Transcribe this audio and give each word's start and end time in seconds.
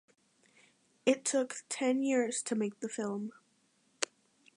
It 1.05 1.23
took 1.25 1.57
ten 1.69 2.01
years 2.01 2.41
to 2.47 2.55
make 2.55 2.79
the 2.79 2.89
film. 2.89 3.33